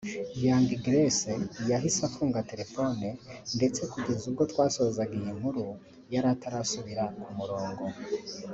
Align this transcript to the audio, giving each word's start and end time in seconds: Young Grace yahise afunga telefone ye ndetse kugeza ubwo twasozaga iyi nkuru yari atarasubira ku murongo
Young 0.43 0.67
Grace 0.85 1.29
yahise 1.69 1.99
afunga 2.09 2.47
telefone 2.51 2.93
ye 3.11 3.17
ndetse 3.57 3.81
kugeza 3.91 4.23
ubwo 4.29 4.43
twasozaga 4.51 5.13
iyi 5.19 5.31
nkuru 5.37 5.63
yari 6.13 6.27
atarasubira 6.35 7.03
ku 7.23 7.29
murongo 7.39 7.83